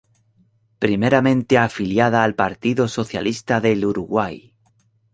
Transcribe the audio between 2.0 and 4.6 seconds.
al Partido Socialista del Uruguay.